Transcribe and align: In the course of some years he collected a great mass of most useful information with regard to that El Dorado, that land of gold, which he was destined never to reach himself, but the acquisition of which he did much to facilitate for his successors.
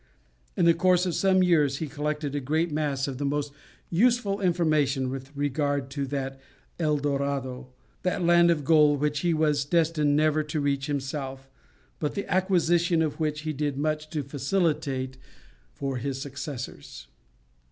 In 0.57 0.65
the 0.65 0.73
course 0.73 1.05
of 1.05 1.13
some 1.13 1.43
years 1.43 1.77
he 1.77 1.85
collected 1.85 2.33
a 2.33 2.39
great 2.39 2.71
mass 2.71 3.07
of 3.07 3.19
most 3.21 3.53
useful 3.91 4.41
information 4.41 5.11
with 5.11 5.29
regard 5.35 5.91
to 5.91 6.07
that 6.07 6.39
El 6.79 6.97
Dorado, 6.97 7.67
that 8.01 8.23
land 8.23 8.49
of 8.49 8.65
gold, 8.65 8.99
which 8.99 9.19
he 9.19 9.31
was 9.31 9.63
destined 9.63 10.15
never 10.15 10.41
to 10.41 10.59
reach 10.59 10.87
himself, 10.87 11.47
but 11.99 12.15
the 12.15 12.25
acquisition 12.33 13.03
of 13.03 13.19
which 13.19 13.41
he 13.41 13.53
did 13.53 13.77
much 13.77 14.09
to 14.09 14.23
facilitate 14.23 15.19
for 15.71 15.97
his 15.97 16.19
successors. 16.19 17.05